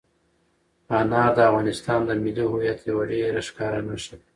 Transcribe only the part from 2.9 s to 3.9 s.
ډېره ښکاره